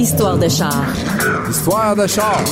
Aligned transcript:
Histoire 0.00 0.38
de 0.38 0.48
char. 0.48 0.82
Histoire 1.50 1.94
de 1.94 2.06
char. 2.06 2.42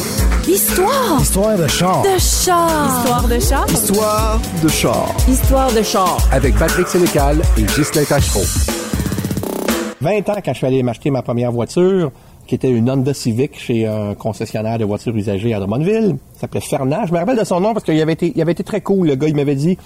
Histoire 0.47 1.19
Histoire 1.19 1.57
de 1.57 1.67
char. 1.67 2.03
de 2.03 2.19
char. 2.19 2.99
Histoire 2.99 3.27
de 3.27 3.39
char. 3.41 3.67
Histoire 3.71 4.41
de 4.63 4.69
char. 4.69 5.15
Histoire 5.27 5.73
de 5.73 5.83
char. 5.83 6.19
Avec 6.31 6.55
Patrick 6.59 6.87
Sénécal 6.89 7.39
et 7.57 7.63
Ghislain 7.63 8.05
Tachereau. 8.05 8.45
20 10.03 10.29
ans 10.29 10.35
quand 10.45 10.53
je 10.53 10.59
suis 10.59 10.67
allé 10.67 10.83
m'acheter 10.83 11.11
ma 11.11 11.23
première 11.23 11.51
voiture, 11.51 12.13
qui 12.47 12.55
était 12.57 12.71
une 12.71 12.91
Honda 12.91 13.15
Civic 13.15 13.59
chez 13.59 13.87
un 13.87 14.13
concessionnaire 14.15 14.77
de 14.79 14.85
voitures 14.85 15.17
usagées 15.17 15.55
à 15.55 15.59
Drummondville. 15.59 16.17
Il 16.35 16.39
s'appelait 16.39 16.61
Fernand. 16.61 17.07
Je 17.07 17.15
me 17.15 17.19
rappelle 17.19 17.39
de 17.39 17.45
son 17.45 17.61
nom 17.61 17.73
parce 17.73 17.87
qu'il 17.87 17.99
avait 17.99 18.13
été, 18.13 18.31
il 18.37 18.43
avait 18.43 18.53
été 18.53 18.63
très 18.63 18.83
cool. 18.83 19.07
Le 19.09 19.15
gars, 19.15 19.27
il 19.29 19.35
m'avait 19.35 19.55
dit, 19.55 19.79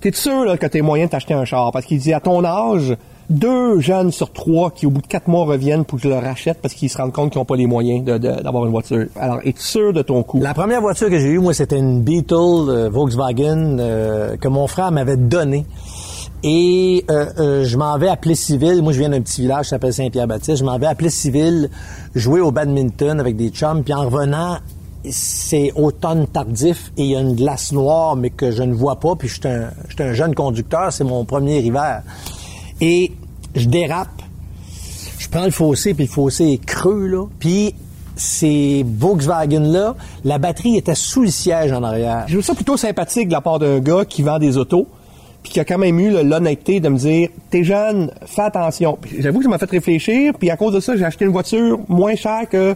t'es 0.00 0.12
sûr 0.12 0.46
là, 0.46 0.56
que 0.56 0.66
t'es 0.66 0.80
moyen 0.80 1.04
de 1.04 1.10
t'acheter 1.10 1.34
un 1.34 1.44
char? 1.44 1.72
Parce 1.72 1.84
qu'il 1.84 1.98
dit, 1.98 2.14
à 2.14 2.20
ton 2.20 2.42
âge, 2.42 2.96
deux 3.30 3.80
jeunes 3.80 4.12
sur 4.12 4.32
trois 4.32 4.70
qui, 4.70 4.86
au 4.86 4.90
bout 4.90 5.00
de 5.00 5.06
quatre 5.06 5.28
mois, 5.28 5.44
reviennent 5.44 5.84
pour 5.84 5.98
que 5.98 6.04
je 6.04 6.08
leur 6.08 6.24
achète 6.24 6.58
parce 6.60 6.74
qu'ils 6.74 6.90
se 6.90 6.98
rendent 6.98 7.12
compte 7.12 7.30
qu'ils 7.30 7.38
n'ont 7.38 7.44
pas 7.44 7.56
les 7.56 7.66
moyens 7.66 8.04
d'avoir 8.04 8.66
une 8.66 8.72
voiture. 8.72 9.06
Alors, 9.16 9.38
es-tu 9.44 9.62
sûr 9.62 9.92
de 9.92 10.02
ton 10.02 10.22
coup? 10.22 10.40
La 10.40 10.54
première 10.54 10.80
voiture 10.80 11.08
que 11.08 11.18
j'ai 11.18 11.28
eue, 11.28 11.38
moi, 11.38 11.54
c'était 11.54 11.78
une 11.78 12.02
Beetle 12.02 12.34
euh, 12.34 12.90
Volkswagen 12.90 13.78
euh, 13.78 14.36
que 14.36 14.48
mon 14.48 14.66
frère 14.66 14.90
m'avait 14.92 15.16
donnée. 15.16 15.64
Et 16.42 17.04
euh, 17.10 17.26
euh, 17.38 17.64
je 17.64 17.76
m'en 17.76 17.98
vais 17.98 18.08
à 18.08 18.16
Plessisville. 18.16 18.82
Moi, 18.82 18.92
je 18.92 18.98
viens 18.98 19.10
d'un 19.10 19.20
petit 19.20 19.42
village 19.42 19.64
qui 19.64 19.68
s'appelle 19.70 19.92
Saint-Pierre-Baptiste. 19.92 20.58
Je 20.58 20.64
m'en 20.64 20.78
vais 20.78 20.86
à 20.86 20.94
Plessisville 20.94 21.70
jouer 22.14 22.40
au 22.40 22.50
badminton 22.50 23.20
avec 23.20 23.36
des 23.36 23.50
chums. 23.50 23.82
Puis 23.84 23.92
en 23.92 24.08
revenant, 24.08 24.56
c'est 25.10 25.72
automne 25.76 26.26
tardif 26.26 26.92
et 26.96 27.04
il 27.04 27.10
y 27.10 27.16
a 27.16 27.20
une 27.20 27.34
glace 27.34 27.72
noire, 27.72 28.16
mais 28.16 28.30
que 28.30 28.50
je 28.50 28.62
ne 28.62 28.72
vois 28.72 28.96
pas. 28.96 29.16
Puis 29.16 29.28
je 29.28 29.34
suis 29.34 29.48
un, 29.48 29.70
je 29.88 29.94
suis 29.94 30.02
un 30.02 30.14
jeune 30.14 30.34
conducteur. 30.34 30.92
C'est 30.92 31.04
mon 31.04 31.24
premier 31.24 31.60
hiver. 31.60 32.02
Et 32.80 33.12
je 33.54 33.66
dérape 33.66 34.22
je 35.20 35.28
prends 35.28 35.44
le 35.44 35.50
fossé, 35.50 35.94
puis 35.94 36.06
le 36.06 36.10
fossé 36.10 36.52
est 36.54 36.64
creux, 36.64 37.06
là. 37.06 37.26
Puis 37.38 37.74
ces 38.16 38.84
Volkswagen-là, 38.84 39.94
la 40.24 40.38
batterie 40.38 40.76
était 40.76 40.94
sous 40.94 41.22
le 41.22 41.28
siège 41.28 41.72
en 41.72 41.82
arrière. 41.82 42.24
Je 42.26 42.34
trouve 42.34 42.44
ça 42.44 42.54
plutôt 42.54 42.76
sympathique 42.76 43.28
de 43.28 43.32
la 43.32 43.40
part 43.40 43.58
d'un 43.58 43.78
gars 43.80 44.04
qui 44.04 44.22
vend 44.22 44.38
des 44.38 44.56
autos, 44.56 44.88
puis 45.42 45.52
qui 45.52 45.60
a 45.60 45.64
quand 45.64 45.78
même 45.78 46.00
eu 46.00 46.10
l'honnêteté 46.10 46.80
de 46.80 46.88
me 46.88 46.96
dire 46.96 47.28
T'es 47.50 47.64
jeune, 47.64 48.10
fais 48.24 48.42
attention. 48.42 48.98
J'avoue 49.18 49.38
que 49.38 49.44
ça 49.44 49.50
m'a 49.50 49.58
fait 49.58 49.70
réfléchir, 49.70 50.32
puis 50.38 50.50
à 50.50 50.56
cause 50.56 50.74
de 50.74 50.80
ça, 50.80 50.96
j'ai 50.96 51.04
acheté 51.04 51.26
une 51.26 51.32
voiture 51.32 51.78
moins 51.88 52.16
chère 52.16 52.48
que, 52.48 52.74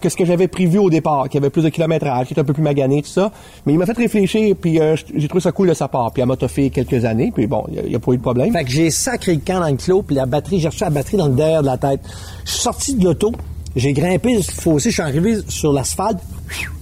que 0.00 0.08
ce 0.08 0.16
que 0.16 0.24
j'avais 0.24 0.48
prévu 0.48 0.78
au 0.78 0.90
départ, 0.90 1.28
qui 1.28 1.36
avait 1.36 1.50
plus 1.50 1.62
de 1.62 1.68
kilométrage, 1.68 2.26
qui 2.26 2.32
était 2.32 2.40
un 2.40 2.44
peu 2.44 2.52
plus 2.52 2.62
magané, 2.62 3.02
tout 3.02 3.08
ça. 3.08 3.30
Mais 3.66 3.72
il 3.72 3.78
m'a 3.78 3.86
fait 3.86 3.96
réfléchir, 3.96 4.56
puis 4.60 4.80
euh, 4.80 4.96
j'ai 5.14 5.28
trouvé 5.28 5.42
ça 5.42 5.52
cool 5.52 5.68
de 5.68 5.74
sa 5.74 5.88
part. 5.88 6.12
Puis 6.12 6.22
elle 6.22 6.28
m'a 6.28 6.36
toffé 6.36 6.70
quelques 6.70 7.04
années, 7.04 7.30
puis 7.34 7.46
bon, 7.46 7.64
il 7.70 7.88
n'y 7.88 7.94
a, 7.94 7.98
pas 7.98 8.12
eu 8.12 8.16
de 8.16 8.22
problème. 8.22 8.52
Fait 8.52 8.64
que 8.64 8.70
j'ai 8.70 8.90
sacré 8.90 9.34
le 9.34 9.40
camp 9.40 9.60
dans 9.60 9.68
le 9.68 9.76
clos, 9.76 10.02
puis 10.02 10.16
la 10.16 10.26
batterie, 10.26 10.60
j'ai 10.60 10.68
reçu 10.68 10.82
la 10.82 10.90
batterie 10.90 11.16
dans 11.16 11.28
le 11.28 11.34
derrière 11.34 11.62
de 11.62 11.66
la 11.66 11.78
tête. 11.78 12.00
Je 12.44 12.50
suis 12.50 12.60
sorti 12.60 12.94
de 12.94 13.04
l'auto, 13.04 13.32
j'ai 13.76 13.92
grimpé 13.92 14.34
le 14.34 14.42
fossé, 14.42 14.90
je 14.90 14.94
suis 14.94 15.02
arrivé 15.02 15.36
sur 15.48 15.72
l'asphalte, 15.72 16.18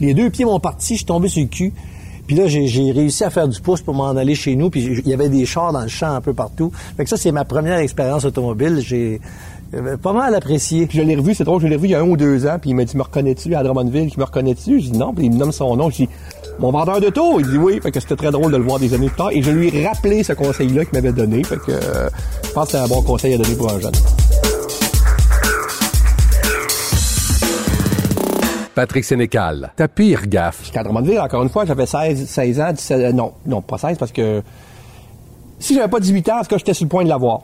les 0.00 0.14
deux 0.14 0.30
pieds 0.30 0.44
m'ont 0.44 0.61
parti, 0.61 0.94
je 0.94 0.98
suis 0.98 1.06
tombé 1.06 1.28
sur 1.28 1.42
le 1.42 1.48
cul. 1.48 1.72
Puis 2.28 2.36
là, 2.36 2.46
j'ai 2.46 2.92
réussi 2.92 3.24
à 3.24 3.30
faire 3.30 3.48
du 3.48 3.58
pouce 3.58 3.80
pour 3.80 3.94
m'en 3.94 4.10
aller 4.10 4.34
chez 4.34 4.54
nous, 4.54 4.68
puis 4.68 4.84
il 4.84 5.08
y 5.08 5.14
avait 5.14 5.30
des 5.30 5.46
chars 5.46 5.72
dans 5.72 5.80
le 5.80 5.88
champ 5.88 6.14
un 6.14 6.20
peu 6.20 6.34
partout. 6.34 6.70
Fait 6.98 7.04
que 7.04 7.08
ça, 7.10 7.16
c'est 7.16 7.32
ma 7.32 7.46
première 7.46 7.78
expérience 7.78 8.26
automobile. 8.26 8.80
J'ai 8.80 9.18
euh, 9.72 9.96
pas 9.96 10.12
mal 10.12 10.34
apprécié. 10.34 10.86
Puis 10.86 10.98
je 10.98 11.02
l'ai 11.02 11.16
revu, 11.16 11.34
c'est 11.34 11.44
drôle, 11.44 11.62
je 11.62 11.66
l'ai 11.66 11.76
revu 11.76 11.88
il 11.88 11.92
y 11.92 11.94
a 11.94 12.00
un 12.00 12.06
ou 12.06 12.18
deux 12.18 12.46
ans, 12.46 12.58
puis 12.60 12.68
il 12.70 12.74
m'a 12.76 12.84
dit, 12.84 12.98
me 12.98 13.02
reconnais-tu 13.02 13.54
à 13.54 13.62
Drummondville? 13.62 14.10
Je 14.12 14.20
me 14.20 14.24
reconnais-tu? 14.24 14.78
Je 14.78 14.90
dis 14.90 14.98
non, 14.98 15.14
puis 15.14 15.24
il 15.24 15.32
me 15.32 15.38
nomme 15.38 15.52
son 15.52 15.74
nom. 15.74 15.88
Je 15.88 15.96
dis, 15.96 16.08
mon 16.58 16.70
vendeur 16.70 17.00
de 17.00 17.08
taux? 17.08 17.40
Il 17.40 17.46
dit 17.46 17.56
oui. 17.56 17.80
Fait 17.82 17.90
que 17.90 17.98
c'était 17.98 18.16
très 18.16 18.30
drôle 18.30 18.52
de 18.52 18.58
le 18.58 18.64
voir 18.64 18.78
des 18.78 18.92
années 18.92 19.08
plus 19.08 19.16
tard. 19.16 19.30
Et 19.32 19.42
je 19.42 19.50
lui 19.50 19.74
ai 19.74 19.86
rappelé 19.86 20.22
ce 20.22 20.34
conseil-là 20.34 20.84
qu'il 20.84 20.94
m'avait 20.94 21.12
donné. 21.12 21.42
Fait 21.44 21.56
que 21.56 21.72
euh, 21.72 22.10
je 22.44 22.50
pense 22.50 22.66
que 22.66 22.72
c'est 22.72 22.78
un 22.78 22.88
bon 22.88 23.00
conseil 23.00 23.32
à 23.32 23.38
donner 23.38 23.54
pour 23.54 23.72
un 23.72 23.80
jeune. 23.80 23.92
Patrick 28.78 29.02
Sénécal. 29.02 29.72
Ta 29.74 29.88
pire 29.88 30.28
gaffe. 30.28 30.70
À 30.72 30.84
Drummondville, 30.84 31.18
encore 31.18 31.42
une 31.42 31.48
fois, 31.48 31.64
j'avais 31.66 31.84
16, 31.84 32.28
16 32.28 32.60
ans, 32.60 32.70
17, 32.70 33.00
euh, 33.00 33.12
non, 33.12 33.33
non, 33.44 33.61
pas 33.61 33.77
16, 33.77 33.98
parce 33.98 34.12
que 34.12 34.40
si 35.58 35.74
j'avais 35.74 35.89
pas 35.89 35.98
18 35.98 36.28
ans, 36.28 36.36
en 36.39 36.42
tout 36.42 36.50
cas, 36.50 36.58
j'étais 36.58 36.74
sur 36.74 36.84
le 36.84 36.88
point 36.88 37.02
de 37.02 37.08
l'avoir. 37.08 37.40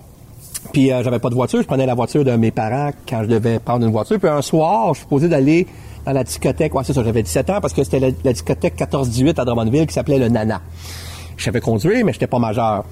Puis 0.73 0.93
euh, 0.93 1.03
j'avais 1.03 1.19
pas 1.19 1.31
de 1.31 1.35
voiture, 1.35 1.61
je 1.61 1.67
prenais 1.67 1.87
la 1.87 1.95
voiture 1.97 2.25
de 2.25 2.31
mes 2.37 2.53
parents 2.53 2.91
quand 3.09 3.25
je 3.25 3.27
devais 3.27 3.59
prendre 3.59 3.85
une 3.85 3.91
voiture. 3.91 4.21
Puis 4.21 4.29
un 4.29 4.43
soir, 4.43 4.91
je 4.91 4.99
suis 4.99 5.03
supposé 5.03 5.27
d'aller 5.29 5.67
dans 6.07 6.13
la 6.13 6.23
discothèque, 6.23 6.73
ouais, 6.73 6.85
c'est 6.85 6.93
ça, 6.93 7.03
j'avais 7.03 7.25
17 7.25 7.51
ans, 7.51 7.61
parce 7.61 7.73
que 7.75 7.83
c'était 7.83 7.99
la, 7.99 8.11
la 8.23 8.33
discothèque 8.33 8.77
14-18 8.79 9.41
à 9.41 9.45
Drummondville 9.45 9.89
qui 9.89 9.95
s'appelait 9.95 10.21
le 10.21 10.29
Nana. 10.29 10.61
Je 11.37 11.43
savais 11.43 11.61
conduire, 11.61 12.05
mais 12.07 12.13
j'étais 12.13 12.29
pas 12.29 12.39
majeur. 12.39 12.85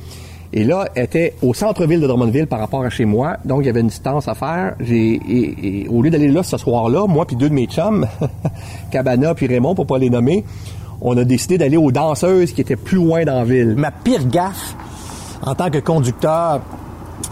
Et 0.55 0.65
là, 0.65 0.87
était 0.97 1.35
au 1.41 1.55
centre-ville 1.55 2.01
de 2.01 2.07
Drummondville 2.07 2.47
par 2.47 2.59
rapport 2.59 2.83
à 2.83 2.91
chez 2.91 3.07
moi, 3.07 3.39
donc 3.45 3.61
il 3.63 3.67
y 3.67 3.71
avait 3.71 3.81
une 3.81 3.89
distance 3.89 4.29
à 4.29 4.35
faire. 4.35 4.75
J'ai, 4.81 5.19
et, 5.29 5.89
au 5.89 6.03
lieu 6.03 6.11
d'aller 6.11 6.29
là 6.29 6.43
ce 6.43 6.59
soir-là, 6.59 7.07
moi 7.07 7.27
puis 7.27 7.37
deux 7.37 7.49
de 7.49 7.55
mes 7.55 7.67
chums, 7.67 8.07
Cabana 8.91 9.35
puis 9.35 9.47
Raymond, 9.47 9.75
pour 9.75 9.87
pas 9.87 9.99
les 9.99 10.11
nommer, 10.11 10.45
on 11.01 11.17
a 11.17 11.25
décidé 11.25 11.57
d'aller 11.57 11.79
aux 11.79 11.91
danseuses 11.91 12.53
qui 12.53 12.61
étaient 12.61 12.77
plus 12.77 12.99
loin 12.99 13.25
dans 13.25 13.35
la 13.35 13.45
ville. 13.45 13.75
Ma 13.77 13.91
pire 13.91 14.27
gaffe 14.27 14.77
en 15.45 15.55
tant 15.55 15.71
que 15.71 15.79
conducteur, 15.79 16.61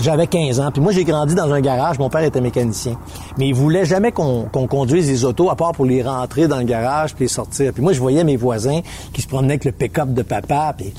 j'avais 0.00 0.26
15 0.26 0.60
ans. 0.60 0.70
Puis 0.72 0.82
moi, 0.82 0.92
j'ai 0.92 1.04
grandi 1.04 1.34
dans 1.34 1.52
un 1.52 1.60
garage. 1.60 1.98
Mon 1.98 2.08
père 2.08 2.24
était 2.24 2.40
mécanicien. 2.40 2.96
Mais 3.38 3.48
il 3.48 3.54
voulait 3.54 3.84
jamais 3.84 4.12
qu'on 4.12 4.44
qu'on 4.44 4.66
conduise 4.66 5.08
les 5.08 5.24
autos, 5.24 5.50
à 5.50 5.56
part 5.56 5.72
pour 5.72 5.84
les 5.84 6.02
rentrer 6.02 6.48
dans 6.48 6.58
le 6.58 6.64
garage 6.64 7.14
puis 7.14 7.26
les 7.26 7.28
sortir. 7.28 7.72
Puis 7.72 7.82
moi, 7.82 7.92
je 7.92 8.00
voyais 8.00 8.24
mes 8.24 8.36
voisins 8.36 8.80
qui 9.12 9.22
se 9.22 9.28
promenaient 9.28 9.54
avec 9.54 9.64
le 9.64 9.72
pick-up 9.72 10.12
de 10.12 10.22
papa. 10.22 10.74
Puis 10.76 10.92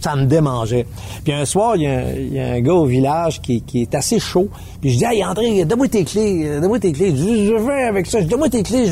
ça 0.00 0.16
me 0.16 0.24
démangeait. 0.24 0.86
Puis 1.24 1.32
un 1.32 1.44
soir, 1.44 1.76
il 1.76 1.82
y, 1.82 2.38
a 2.38 2.52
un- 2.54 2.60
gars 2.60 2.72
au 2.74 2.86
village 2.86 3.40
qui, 3.40 3.62
est 3.74 3.94
assez 3.94 4.18
chaud. 4.18 4.48
Puis 4.80 4.90
je 4.92 4.98
dis, 4.98 5.04
hey 5.04 5.24
André, 5.24 5.64
donne-moi 5.64 5.88
tes 5.88 6.04
clés, 6.04 6.42
euh, 6.46 6.60
donne-moi 6.60 6.78
tes 6.78 6.92
clés. 6.92 7.10
Je 7.10 7.14
dis, 7.14 7.46
je 7.46 7.54
vais 7.54 7.84
avec 7.84 8.06
ça. 8.06 8.20
Donne-moi 8.22 8.48
tes 8.48 8.62
clés, 8.62 8.86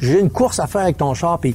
j'ai- 0.00 0.20
une 0.20 0.30
course 0.30 0.58
à 0.58 0.66
faire 0.66 0.82
avec 0.82 0.98
ton 0.98 1.14
char. 1.14 1.38
Puis 1.38 1.54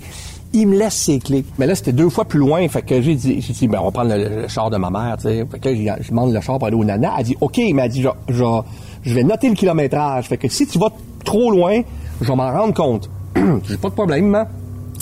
il 0.53 0.67
me 0.67 0.77
laisse 0.77 0.93
ses 0.93 1.19
clés. 1.19 1.43
Mais 1.57 1.67
là, 1.67 1.75
c'était 1.75 1.91
deux 1.91 2.09
fois 2.09 2.23
plus 2.25 2.39
loin. 2.39 2.65
Fait 2.69 2.81
que 2.81 3.01
j'ai 3.01 3.15
dit, 3.15 3.67
ben, 3.67 3.79
on 3.81 3.85
va 3.85 3.91
prendre 3.91 4.15
le, 4.15 4.47
char 4.47 4.69
de 4.69 4.77
ma 4.77 4.89
mère. 4.89 5.17
Fait 5.21 5.45
que 5.59 5.75
j'ai- 5.75 5.91
je 5.99 6.09
demande 6.09 6.33
le 6.33 6.39
char 6.39 6.57
pour 6.57 6.67
aller 6.67 6.77
au 6.77 6.85
Nana. 6.85 7.13
Elle 7.17 7.25
dit, 7.25 7.37
OK, 7.41 7.57
mais 7.73 7.83
elle 7.83 7.91
dit, 7.91 8.01
je, 8.29 9.13
vais 9.13 9.23
noter 9.23 9.49
le 9.49 9.55
kilométrage. 9.55 10.27
Fait 10.27 10.37
que 10.37 10.47
si 10.47 10.65
tu 10.65 10.79
vas 10.79 10.89
trop 11.25 11.51
loin, 11.51 11.81
je 12.21 12.27
vais 12.27 12.35
m'en 12.35 12.51
rendre 12.51 12.73
compte. 12.73 13.09
j'ai 13.67 13.77
pas 13.77 13.89
de 13.89 13.93
problème, 13.93 14.33
hein. 14.33 14.47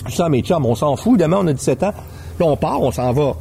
Je 0.08 0.16
dis 0.16 0.22
à 0.22 0.28
mes 0.30 0.42
chums, 0.42 0.66
on 0.66 0.76
s'en 0.76 0.96
fout. 0.96 1.18
Demain, 1.20 1.38
on 1.42 1.48
a 1.48 1.54
17 1.54 1.84
ans. 1.84 1.94
Là, 2.40 2.46
on 2.48 2.58
part, 2.58 2.82
on 2.82 2.92
s'en 2.92 3.14
va 3.14 3.36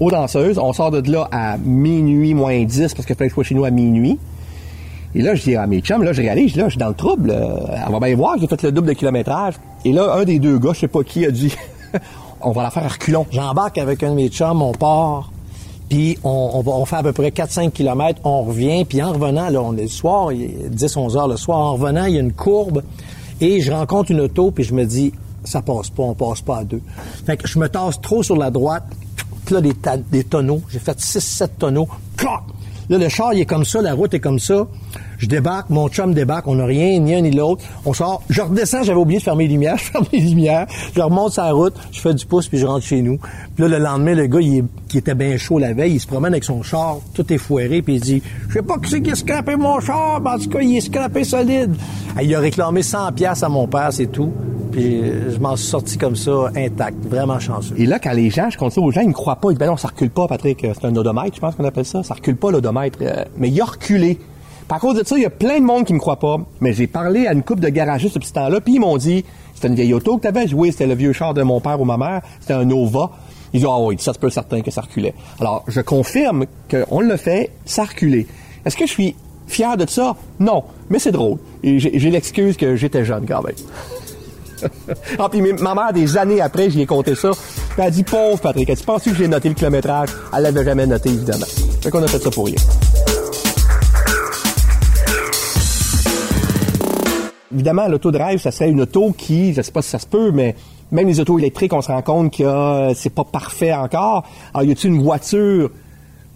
aux 0.00 0.10
danseuses. 0.10 0.58
On 0.58 0.72
sort 0.72 0.90
de 0.90 1.10
là 1.10 1.28
à 1.30 1.56
minuit 1.58 2.34
moins 2.34 2.64
10 2.64 2.94
parce 2.94 3.06
qu'il 3.06 3.14
fallait 3.14 3.28
que 3.28 3.32
je 3.32 3.34
sois 3.34 3.44
chez 3.44 3.54
nous 3.54 3.64
à 3.64 3.70
minuit. 3.70 4.18
Et 5.14 5.22
là, 5.22 5.34
je 5.34 5.42
dis 5.42 5.56
à 5.56 5.66
mes 5.66 5.80
chums, 5.80 6.02
là, 6.04 6.12
je 6.12 6.22
réalise, 6.22 6.54
là, 6.56 6.64
je 6.64 6.70
suis 6.70 6.78
dans 6.78 6.88
le 6.88 6.94
trouble. 6.94 7.30
euh, 7.30 7.56
Elle 7.86 7.92
va 7.92 7.98
bien 7.98 8.14
voir 8.14 8.36
j'ai 8.40 8.46
fait 8.46 8.62
le 8.62 8.72
double 8.72 8.88
de 8.88 8.92
kilométrage. 8.92 9.54
Et 9.84 9.92
là, 9.92 10.14
un 10.14 10.24
des 10.24 10.38
deux 10.38 10.58
gars, 10.58 10.72
je 10.72 10.80
sais 10.80 10.88
pas 10.88 11.02
qui, 11.02 11.26
a 11.26 11.30
dit, 11.30 11.52
on 12.40 12.52
va 12.52 12.62
la 12.62 12.70
faire 12.70 12.84
à 12.84 12.88
reculons. 12.88 13.26
J'embarque 13.30 13.78
avec 13.78 14.02
un 14.04 14.10
de 14.10 14.14
mes 14.14 14.28
chums, 14.28 14.62
on 14.62 14.72
part, 14.72 15.32
puis 15.88 16.16
on, 16.22 16.50
on, 16.54 16.60
va, 16.60 16.72
on 16.72 16.84
fait 16.84 16.96
à 16.96 17.02
peu 17.02 17.12
près 17.12 17.30
4-5 17.30 17.72
kilomètres, 17.72 18.20
on 18.22 18.42
revient, 18.42 18.84
puis 18.84 19.02
en 19.02 19.12
revenant, 19.12 19.48
là, 19.50 19.60
on 19.60 19.76
est 19.76 19.82
le 19.82 19.88
soir, 19.88 20.30
il 20.32 20.42
est 20.44 20.70
10-11 20.72 21.16
heures 21.18 21.26
le 21.28 21.36
soir, 21.36 21.58
en 21.58 21.72
revenant, 21.72 22.04
il 22.04 22.14
y 22.14 22.16
a 22.18 22.20
une 22.20 22.32
courbe, 22.32 22.82
et 23.40 23.60
je 23.60 23.72
rencontre 23.72 24.12
une 24.12 24.20
auto, 24.20 24.52
puis 24.52 24.62
je 24.62 24.74
me 24.74 24.84
dis, 24.84 25.12
ça 25.42 25.60
passe 25.60 25.90
pas, 25.90 26.04
on 26.04 26.14
passe 26.14 26.42
pas 26.42 26.58
à 26.58 26.64
deux. 26.64 26.82
Fait 27.26 27.36
que 27.36 27.48
je 27.48 27.58
me 27.58 27.68
tasse 27.68 28.00
trop 28.00 28.22
sur 28.22 28.36
la 28.36 28.52
droite, 28.52 28.84
là, 29.50 29.60
des, 29.60 30.24
tonneaux, 30.24 30.62
j'ai 30.68 30.78
fait 30.78 30.98
6-7 30.98 31.48
tonneaux, 31.58 31.88
clac! 32.16 32.40
Là, 32.90 32.98
le 32.98 33.08
char, 33.08 33.32
il 33.34 33.40
est 33.40 33.46
comme 33.46 33.64
ça, 33.64 33.80
la 33.80 33.94
route 33.94 34.12
est 34.14 34.18
comme 34.20 34.40
ça. 34.40 34.66
Je 35.18 35.26
débarque, 35.26 35.70
mon 35.70 35.88
chum 35.88 36.12
débarque, 36.12 36.48
on 36.48 36.56
n'a 36.56 36.64
rien, 36.64 36.98
ni 36.98 37.14
un 37.14 37.20
ni 37.20 37.30
l'autre. 37.30 37.62
On 37.86 37.92
sort, 37.92 38.24
je 38.28 38.40
redescends, 38.40 38.82
j'avais 38.82 38.98
oublié 38.98 39.20
de 39.20 39.22
fermer 39.22 39.46
les 39.46 39.52
lumières, 39.52 39.76
je 39.78 39.84
ferme 39.84 40.06
les 40.12 40.18
lumières, 40.18 40.66
je 40.96 41.00
remonte 41.00 41.34
sur 41.34 41.44
la 41.44 41.52
route, 41.52 41.74
je 41.92 42.00
fais 42.00 42.12
du 42.14 42.26
pouce, 42.26 42.48
puis 42.48 42.58
je 42.58 42.66
rentre 42.66 42.84
chez 42.84 43.00
nous. 43.00 43.18
Puis 43.54 43.62
là, 43.62 43.68
le 43.68 43.84
lendemain, 43.84 44.16
le 44.16 44.26
gars, 44.26 44.40
il 44.40 44.64
qui 44.88 44.98
était 44.98 45.14
bien 45.14 45.36
chaud 45.36 45.60
la 45.60 45.72
veille, 45.72 45.92
il 45.92 46.00
se 46.00 46.08
promène 46.08 46.32
avec 46.32 46.42
son 46.42 46.64
char, 46.64 46.96
tout 47.14 47.32
est 47.32 47.38
foiré, 47.38 47.80
puis 47.80 47.94
il 47.94 48.00
dit, 48.00 48.22
je 48.48 48.54
sais 48.54 48.62
pas 48.62 48.76
qui 48.78 48.90
c'est 48.90 49.02
qui 49.02 49.12
a 49.12 49.14
scrapé 49.14 49.54
mon 49.54 49.78
char, 49.78 50.20
mais 50.20 50.30
en 50.30 50.38
tout 50.38 50.48
cas, 50.48 50.60
il 50.60 50.76
est 50.76 50.80
scrapé 50.80 51.22
solide. 51.22 51.76
Il 52.20 52.34
a 52.34 52.40
réclamé 52.40 52.82
100 52.82 53.12
pièces 53.12 53.44
à 53.44 53.48
mon 53.48 53.68
père, 53.68 53.92
c'est 53.92 54.10
tout. 54.10 54.32
Puis 54.70 55.00
euh, 55.00 55.30
je 55.30 55.38
m'en 55.38 55.56
suis 55.56 55.66
sorti 55.66 55.98
comme 55.98 56.16
ça, 56.16 56.50
intact, 56.56 57.04
vraiment 57.06 57.38
chanceux. 57.38 57.74
Et 57.76 57.86
là, 57.86 57.98
quand 57.98 58.12
les 58.12 58.30
gens, 58.30 58.50
je 58.50 58.58
compte 58.58 58.72
ça 58.72 58.80
aux 58.80 58.90
gens, 58.90 59.00
ils 59.00 59.08
ne 59.08 59.12
croient 59.12 59.36
pas. 59.36 59.48
Ils 59.50 59.54
disent, 59.54 59.58
ben 59.58 59.66
non, 59.66 59.76
ça 59.76 59.88
recule 59.88 60.10
pas, 60.10 60.26
Patrick. 60.28 60.60
C'est 60.60 60.84
un 60.84 60.94
odomètre, 60.94 61.34
je 61.34 61.40
pense 61.40 61.54
qu'on 61.54 61.64
appelle 61.64 61.84
ça. 61.84 62.02
Ça 62.02 62.14
recule 62.14 62.36
pas, 62.36 62.50
l'odomètre. 62.50 62.98
Euh, 63.02 63.24
mais 63.36 63.48
il 63.48 63.60
a 63.60 63.64
reculé. 63.64 64.18
Par 64.68 64.78
cause 64.78 64.96
de 64.96 65.04
ça, 65.04 65.16
il 65.16 65.22
y 65.22 65.26
a 65.26 65.30
plein 65.30 65.58
de 65.58 65.64
monde 65.64 65.84
qui 65.84 65.94
me 65.94 65.98
croit 65.98 66.18
pas. 66.18 66.38
Mais 66.60 66.72
j'ai 66.72 66.86
parlé 66.86 67.26
à 67.26 67.32
une 67.32 67.42
couple 67.42 67.60
de 67.60 67.68
garagistes 67.68 68.14
depuis 68.14 68.28
ce 68.28 68.34
temps-là, 68.34 68.60
puis 68.60 68.74
ils 68.74 68.78
m'ont 68.78 68.96
dit, 68.96 69.24
c'était 69.54 69.68
une 69.68 69.74
vieille 69.74 69.94
auto 69.94 70.16
que 70.16 70.22
t'avais. 70.22 70.42
J'ai 70.42 70.48
dit, 70.48 70.54
oui, 70.54 70.70
c'était 70.70 70.86
le 70.86 70.94
vieux 70.94 71.12
char 71.12 71.34
de 71.34 71.42
mon 71.42 71.60
père 71.60 71.80
ou 71.80 71.84
ma 71.84 71.96
mère. 71.96 72.22
C'était 72.40 72.54
un 72.54 72.64
Nova. 72.64 73.10
Ils 73.52 73.60
disent, 73.60 73.68
ah 73.68 73.80
oui, 73.80 73.96
ça 73.98 74.12
se 74.12 74.18
peut 74.20 74.30
certain 74.30 74.60
que 74.60 74.70
ça 74.70 74.82
reculait. 74.82 75.14
Alors, 75.40 75.64
je 75.66 75.80
confirme 75.80 76.46
qu'on 76.70 77.00
le 77.00 77.16
fait, 77.16 77.50
ça 77.64 77.82
reculait. 77.82 78.26
Est-ce 78.64 78.76
que 78.76 78.86
je 78.86 78.92
suis 78.92 79.16
fier 79.48 79.76
de 79.76 79.88
ça? 79.88 80.14
Non. 80.38 80.62
Mais 80.88 81.00
c'est 81.00 81.10
drôle. 81.10 81.38
J'ai 81.64 82.10
l'excuse 82.10 82.56
que 82.56 82.76
j'étais 82.76 83.04
jeune 83.04 83.26
quand 83.26 83.42
même. 83.42 83.56
Ah, 85.18 85.28
puis 85.28 85.40
ma 85.40 85.74
mère, 85.74 85.92
des 85.92 86.16
années 86.16 86.40
après, 86.40 86.70
j'y 86.70 86.82
ai 86.82 86.86
compté 86.86 87.14
ça. 87.14 87.30
Puis 87.30 87.74
elle 87.78 87.84
a 87.84 87.90
dit, 87.90 88.02
pauvre 88.02 88.38
Patrick, 88.38 88.76
tu 88.76 88.84
penses 88.84 89.04
que 89.04 89.14
j'ai 89.14 89.28
noté 89.28 89.48
le 89.48 89.54
kilométrage? 89.54 90.10
Elle 90.36 90.42
l'avait 90.42 90.64
jamais 90.64 90.86
noté, 90.86 91.10
évidemment. 91.10 91.46
Fait 91.82 91.90
qu'on 91.90 92.02
a 92.02 92.06
fait 92.06 92.18
ça 92.18 92.30
pour 92.30 92.46
rien. 92.46 92.56
évidemment, 97.52 97.88
l'auto 97.88 98.10
de 98.10 98.18
rêve, 98.18 98.38
ça 98.38 98.50
serait 98.50 98.70
une 98.70 98.80
auto 98.80 99.12
qui, 99.12 99.52
je 99.52 99.62
sais 99.62 99.72
pas 99.72 99.82
si 99.82 99.90
ça 99.90 99.98
se 99.98 100.06
peut, 100.06 100.30
mais 100.30 100.54
même 100.92 101.06
les 101.06 101.20
autos 101.20 101.38
électriques, 101.38 101.72
on 101.72 101.82
se 101.82 101.92
rend 101.92 102.02
compte 102.02 102.36
que 102.36 102.42
euh, 102.42 102.94
c'est 102.94 103.14
pas 103.14 103.24
parfait 103.24 103.72
encore. 103.72 104.24
Alors, 104.54 104.66
y 104.66 104.72
a-t-il 104.72 104.94
une 104.94 105.02
voiture 105.02 105.70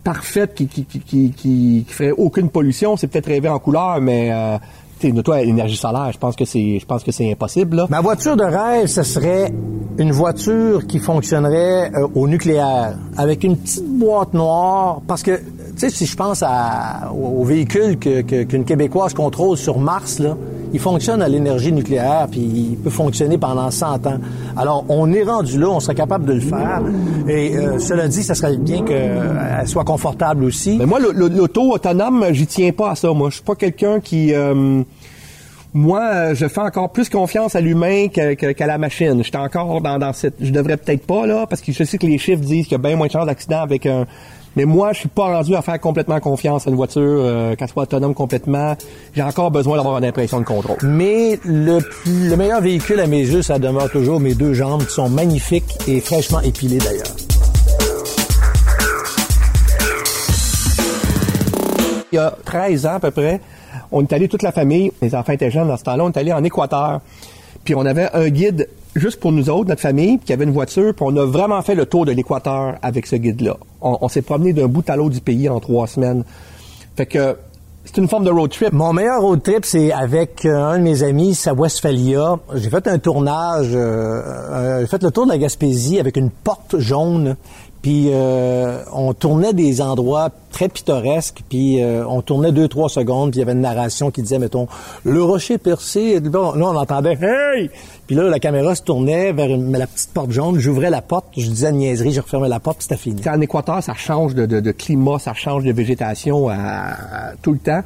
parfaite 0.02 0.54
qui, 0.54 0.66
qui, 0.66 1.32
qui, 1.32 1.86
ferait 1.88 2.10
aucune 2.10 2.50
pollution? 2.50 2.96
C'est 2.96 3.06
peut-être 3.06 3.26
rêver 3.26 3.48
en 3.48 3.58
couleur, 3.58 4.00
mais 4.00 4.30
euh, 4.32 4.58
une 5.02 5.18
auto 5.18 5.32
à 5.32 5.42
énergie 5.42 5.76
solaire, 5.76 6.10
je 6.12 6.18
pense 6.18 6.36
que 6.36 6.44
c'est, 6.44 6.78
je 6.78 6.86
pense 6.86 7.02
que 7.02 7.10
c'est 7.12 7.30
impossible, 7.30 7.76
là. 7.76 7.86
Ma 7.90 8.00
voiture 8.00 8.36
de 8.36 8.44
rêve, 8.44 8.86
ce 8.86 9.02
serait 9.02 9.52
une 9.98 10.12
voiture 10.12 10.86
qui 10.86 10.98
fonctionnerait 10.98 11.90
euh, 11.94 12.06
au 12.14 12.26
nucléaire, 12.28 12.96
avec 13.16 13.44
une 13.44 13.56
petite 13.56 13.86
boîte 13.86 14.34
noire, 14.34 15.00
parce 15.06 15.22
que, 15.22 15.36
tu 15.36 15.42
sais, 15.76 15.90
si 15.90 16.06
je 16.06 16.16
pense 16.16 16.42
à, 16.42 17.12
au, 17.12 17.44
véhicule 17.44 17.98
que, 17.98 18.22
que- 18.22 18.44
qu'une 18.44 18.64
Québécoise 18.64 19.14
contrôle 19.14 19.56
sur 19.56 19.78
Mars, 19.78 20.18
là, 20.20 20.36
il 20.74 20.80
fonctionne 20.80 21.22
à 21.22 21.28
l'énergie 21.28 21.72
nucléaire, 21.72 22.26
puis 22.30 22.40
il 22.40 22.76
peut 22.76 22.90
fonctionner 22.90 23.38
pendant 23.38 23.70
100 23.70 24.06
ans. 24.06 24.18
Alors, 24.56 24.84
on 24.88 25.10
est 25.12 25.22
rendu 25.22 25.58
là, 25.58 25.68
on 25.70 25.80
serait 25.80 25.94
capable 25.94 26.26
de 26.26 26.32
le 26.34 26.40
faire, 26.40 26.82
et 27.28 27.56
euh, 27.56 27.78
cela 27.78 28.08
dit, 28.08 28.22
ça 28.22 28.34
serait 28.34 28.56
bien 28.56 28.82
qu'elle 28.82 29.66
soit 29.66 29.84
confortable 29.84 30.44
aussi. 30.44 30.76
Mais 30.76 30.86
moi, 30.86 30.98
l'auto 30.98 31.72
autonome, 31.72 32.26
j'y 32.32 32.46
tiens 32.46 32.72
pas 32.72 32.90
à 32.90 32.94
ça. 32.96 33.12
Moi, 33.12 33.30
je 33.30 33.36
suis 33.36 33.44
pas 33.44 33.54
quelqu'un 33.54 34.00
qui... 34.00 34.34
euh, 34.34 34.82
moi, 35.76 36.00
euh, 36.12 36.34
je 36.36 36.46
fais 36.46 36.60
encore 36.60 36.90
plus 36.92 37.08
confiance 37.08 37.56
à 37.56 37.60
l'humain 37.60 38.06
qu'à 38.08 38.66
la 38.66 38.78
machine. 38.78 39.24
J'étais 39.24 39.38
encore 39.38 39.80
dans, 39.80 39.98
dans 39.98 40.12
cette... 40.12 40.34
Je 40.40 40.52
devrais 40.52 40.76
peut-être 40.76 41.04
pas, 41.04 41.26
là, 41.26 41.46
parce 41.48 41.60
que 41.62 41.72
je 41.72 41.82
sais 41.82 41.98
que 41.98 42.06
les 42.06 42.16
chiffres 42.16 42.42
disent 42.42 42.64
qu'il 42.66 42.72
y 42.72 42.74
a 42.76 42.78
bien 42.78 42.94
moins 42.94 43.08
de 43.08 43.12
chances 43.12 43.26
d'accident 43.26 43.60
avec 43.60 43.84
un... 43.86 44.06
Mais 44.54 44.66
moi, 44.66 44.92
je 44.92 45.00
suis 45.00 45.08
pas 45.08 45.24
rendu 45.36 45.52
à 45.56 45.62
faire 45.62 45.80
complètement 45.80 46.20
confiance 46.20 46.68
à 46.68 46.70
une 46.70 46.76
voiture, 46.76 47.02
euh, 47.02 47.56
qu'elle 47.56 47.66
soit 47.66 47.82
autonome 47.82 48.14
complètement. 48.14 48.76
J'ai 49.12 49.22
encore 49.24 49.50
besoin 49.50 49.76
d'avoir 49.76 49.98
une 49.98 50.04
impression 50.04 50.38
de 50.38 50.44
contrôle. 50.44 50.76
Mais 50.84 51.40
le, 51.44 51.80
plus- 51.80 52.28
le 52.30 52.36
meilleur 52.36 52.60
véhicule 52.60 53.00
à 53.00 53.08
mes 53.08 53.22
yeux, 53.22 53.42
ça 53.42 53.58
demeure 53.58 53.90
toujours 53.90 54.20
mes 54.20 54.34
deux 54.34 54.54
jambes 54.54 54.84
qui 54.86 54.92
sont 54.94 55.08
magnifiques 55.08 55.76
et 55.88 56.00
fraîchement 56.00 56.38
épilées 56.40 56.78
d'ailleurs. 56.78 57.16
il 62.12 62.16
y 62.16 62.18
a 62.18 62.32
13 62.44 62.86
ans 62.86 62.94
à 62.94 63.00
peu 63.00 63.10
près, 63.10 63.40
on 63.94 64.02
est 64.02 64.12
allé 64.12 64.28
toute 64.28 64.42
la 64.42 64.52
famille, 64.52 64.92
les 65.00 65.14
enfants 65.14 65.32
étaient 65.32 65.52
jeunes 65.52 65.68
dans 65.68 65.76
ce 65.76 65.84
temps-là, 65.84 66.04
on 66.04 66.10
est 66.10 66.18
allé 66.18 66.32
en 66.32 66.42
Équateur. 66.42 67.00
Puis 67.62 67.74
on 67.74 67.86
avait 67.86 68.10
un 68.12 68.28
guide 68.28 68.68
juste 68.96 69.20
pour 69.20 69.30
nous 69.32 69.48
autres, 69.48 69.68
notre 69.68 69.80
famille, 69.80 70.18
qui 70.18 70.32
avait 70.32 70.44
une 70.44 70.52
voiture, 70.52 70.92
puis 70.94 71.04
on 71.08 71.16
a 71.16 71.24
vraiment 71.24 71.62
fait 71.62 71.76
le 71.76 71.86
tour 71.86 72.04
de 72.04 72.10
l'Équateur 72.12 72.74
avec 72.82 73.06
ce 73.06 73.16
guide-là. 73.16 73.56
On, 73.80 74.08
s'est 74.08 74.22
promené 74.22 74.52
d'un 74.52 74.66
bout 74.66 74.88
à 74.90 74.96
l'autre 74.96 75.14
du 75.14 75.20
pays 75.20 75.48
en 75.48 75.60
trois 75.60 75.86
semaines. 75.86 76.24
Fait 76.96 77.06
que 77.06 77.36
c'est 77.84 77.98
une 77.98 78.08
forme 78.08 78.24
de 78.24 78.30
road 78.30 78.50
trip. 78.50 78.72
Mon 78.72 78.92
meilleur 78.92 79.20
road 79.20 79.42
trip, 79.42 79.64
c'est 79.64 79.92
avec 79.92 80.44
euh, 80.44 80.56
un 80.56 80.78
de 80.78 80.82
mes 80.82 81.02
amis, 81.02 81.40
à 81.46 81.54
Westphalia. 81.54 82.38
J'ai 82.54 82.70
fait 82.70 82.86
un 82.88 82.98
tournage, 82.98 83.70
euh, 83.74 84.22
euh, 84.24 84.80
j'ai 84.80 84.86
fait 84.86 85.02
le 85.02 85.10
tour 85.10 85.26
de 85.26 85.30
la 85.30 85.38
Gaspésie 85.38 86.00
avec 86.00 86.16
une 86.16 86.30
porte 86.30 86.78
jaune. 86.78 87.36
Puis 87.84 88.06
euh, 88.08 88.78
on 88.94 89.12
tournait 89.12 89.52
des 89.52 89.82
endroits 89.82 90.30
très 90.50 90.70
pittoresques, 90.70 91.42
puis 91.50 91.82
euh, 91.82 92.02
on 92.08 92.22
tournait 92.22 92.50
deux 92.50 92.66
trois 92.66 92.88
secondes, 92.88 93.32
puis 93.32 93.40
il 93.40 93.40
y 93.40 93.42
avait 93.42 93.52
une 93.52 93.60
narration 93.60 94.10
qui 94.10 94.22
disait, 94.22 94.38
mettons, 94.38 94.68
le 95.04 95.22
rocher 95.22 95.58
percé. 95.58 96.18
Bon, 96.18 96.54
là, 96.54 96.70
on 96.70 96.76
entendait 96.76 97.18
hey, 97.20 97.68
puis 98.06 98.16
là 98.16 98.22
la 98.30 98.38
caméra 98.38 98.74
se 98.74 98.80
tournait 98.80 99.34
vers 99.34 99.54
la 99.54 99.86
petite 99.86 100.14
porte 100.14 100.30
jaune. 100.30 100.58
J'ouvrais 100.58 100.88
la 100.88 101.02
porte, 101.02 101.26
je 101.36 101.46
disais 101.46 101.72
niaiserie, 101.72 102.12
je 102.12 102.22
refermais 102.22 102.48
la 102.48 102.58
porte, 102.58 102.80
c'était 102.80 102.96
fini. 102.96 103.20
En 103.28 103.38
Équateur, 103.42 103.82
ça 103.82 103.92
change 103.92 104.34
de, 104.34 104.70
climat, 104.70 105.18
ça 105.18 105.34
change 105.34 105.64
de 105.64 105.72
végétation 105.72 106.48
tout 107.42 107.52
le 107.52 107.58
temps. 107.58 107.82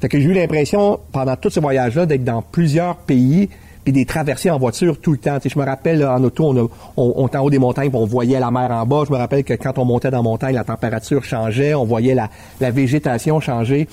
Fait 0.00 0.08
que 0.08 0.18
j'ai 0.18 0.26
eu 0.26 0.34
l'impression, 0.34 0.98
pendant 1.12 1.36
tout 1.36 1.50
ce 1.50 1.60
voyage-là, 1.60 2.06
d'être 2.06 2.24
dans 2.24 2.42
plusieurs 2.42 2.96
pays 2.96 3.48
puis 3.86 3.92
des 3.92 4.04
traversées 4.04 4.50
en 4.50 4.58
voiture 4.58 4.98
tout 5.00 5.12
le 5.12 5.18
temps. 5.18 5.38
Je 5.44 5.56
me 5.56 5.64
rappelle, 5.64 6.00
là, 6.00 6.12
en 6.16 6.24
auto, 6.24 6.44
on, 6.48 6.56
a- 6.56 6.68
on, 6.96 7.12
on 7.18 7.26
était 7.28 7.38
en 7.38 7.44
haut 7.44 7.50
des 7.50 7.60
montagnes 7.60 7.88
puis 7.88 7.98
on 8.00 8.04
voyait 8.04 8.40
la 8.40 8.50
mer 8.50 8.68
en 8.72 8.84
bas. 8.84 9.04
Je 9.06 9.12
me 9.12 9.16
rappelle 9.16 9.44
que 9.44 9.54
quand 9.54 9.78
on 9.78 9.84
montait 9.84 10.10
dans 10.10 10.16
la 10.16 10.22
montagne, 10.24 10.56
la 10.56 10.64
température 10.64 11.22
changeait, 11.22 11.72
on 11.74 11.84
voyait 11.84 12.16
la, 12.16 12.28
la 12.60 12.72
végétation 12.72 13.38
changer. 13.38 13.86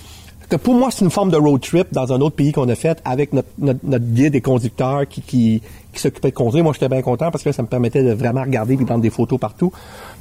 Pour 0.64 0.74
moi, 0.74 0.90
c'est 0.92 1.06
une 1.06 1.12
forme 1.12 1.30
de 1.30 1.38
road 1.38 1.62
trip 1.62 1.88
dans 1.92 2.12
un 2.12 2.22
autre 2.22 2.36
pays 2.36 2.52
qu'on 2.52 2.68
a 2.70 2.76
fait 2.76 3.00
avec 3.06 3.34
notre, 3.34 3.50
notre, 3.60 3.80
notre 3.84 4.06
guide 4.06 4.34
et 4.36 4.42
conducteur 4.42 5.08
qui, 5.08 5.22
qui, 5.22 5.62
qui 5.94 6.02
s'occupait 6.02 6.32
de 6.32 6.36
conduire. 6.36 6.64
Moi, 6.64 6.74
j'étais 6.74 6.90
bien 6.90 7.02
content 7.02 7.32
parce 7.32 7.44
que 7.44 7.52
ça 7.52 7.62
me 7.62 7.68
permettait 7.68 8.04
de 8.04 8.14
vraiment 8.14 8.42
regarder 8.42 8.74
et 8.74 8.86
prendre 8.86 9.02
des 9.02 9.10
photos 9.10 9.40
partout. 9.40 9.72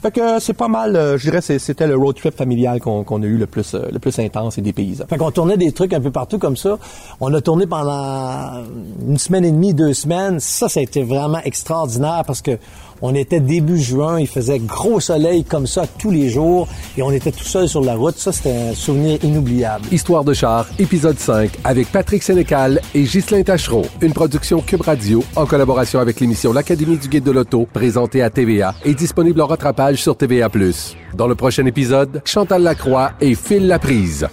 Fait 0.03 0.11
que 0.11 0.41
c'est 0.41 0.53
pas 0.53 0.69
mal, 0.69 0.97
euh, 0.97 1.19
je 1.19 1.31
dirais, 1.31 1.41
c'était 1.41 1.87
le 1.87 1.97
road 1.97 2.17
trip 2.17 2.37
familial 2.37 2.81
qu'on 2.81 3.05
qu'on 3.05 3.23
a 3.23 3.27
eu 3.27 3.37
le 3.37 3.47
plus, 3.47 3.75
euh, 3.75 3.89
le 3.93 3.99
plus 3.99 4.19
intense 4.19 4.59
et 4.59 4.63
des 4.63 4.73
paysans. 4.73 5.05
Fait 5.09 5.17
qu'on 5.19 5.31
tournait 5.31 5.57
des 5.57 5.73
trucs 5.73 5.93
un 5.93 6.01
peu 6.01 6.11
partout 6.11 6.39
comme 6.39 6.57
ça. 6.57 6.79
On 7.21 7.33
a 7.35 7.41
tourné 7.41 7.67
pendant 7.67 8.63
une 9.07 9.19
semaine 9.19 9.45
et 9.45 9.53
demie, 9.53 9.75
deux 9.75 9.95
semaines. 9.95 10.41
Ça, 10.41 10.69
ça 10.69 10.81
a 10.81 10.83
été 10.83 11.03
vraiment 11.03 11.41
extraordinaire 11.45 12.23
parce 12.27 12.43
que 12.43 12.59
on 13.05 13.17
était 13.17 13.41
début 13.41 13.81
juin, 13.81 14.21
il 14.21 14.29
faisait 14.29 14.61
gros 14.61 15.01
soleil 15.01 15.43
comme 15.43 15.67
ça 15.67 15.87
tous 15.99 16.13
les 16.13 16.29
jours 16.29 16.69
et 16.97 17.03
on 17.03 17.11
était 17.11 17.33
tout 17.33 17.45
seul 17.45 17.69
sur 17.69 17.83
la 17.83 17.97
route. 17.97 18.17
Ça, 18.17 18.31
c'était 18.31 18.71
un 18.71 18.75
souvenir 18.75 19.19
inoubliable. 19.25 19.87
Histoire 19.91 20.23
de 20.23 20.33
char, 20.33 20.67
épisode 20.79 21.19
5, 21.19 21.51
avec 21.65 21.91
Patrick 21.91 22.23
Sénécal 22.23 22.81
et 22.95 23.03
Ghislain 23.03 23.43
Tachereau. 23.43 23.83
Une 24.01 24.13
production 24.13 24.61
Cube 24.61 24.83
Radio 24.83 25.25
en 25.35 25.47
collaboration 25.47 25.62
avec 26.01 26.19
l'émission 26.19 26.53
L'Académie 26.53 26.97
du 26.97 27.09
Guide 27.09 27.25
de 27.25 27.31
l'Auto, 27.31 27.69
présentée 27.73 28.23
à 28.23 28.31
TVA 28.31 28.75
et 28.85 28.95
disponible 28.95 29.41
en 29.41 29.47
rattrapage 29.47 30.03
sur 30.03 30.17
TVA+. 30.17 30.49
Dans 31.15 31.27
le 31.27 31.35
prochain 31.35 31.65
épisode, 31.67 32.21
Chantal 32.25 32.63
Lacroix 32.63 33.13
et 33.21 33.35
Phil 33.35 33.69
Laprise. 33.69 34.27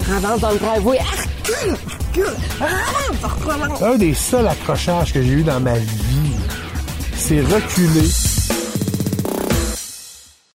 Un 3.81 3.95
des 3.95 4.13
seuls 4.13 4.47
accrochages 4.47 5.13
que 5.13 5.21
j'ai 5.21 5.33
eu 5.33 5.43
dans 5.43 5.59
ma 5.59 5.77
vie, 5.77 6.35
c'est 7.15 7.41
reculer 7.41 8.07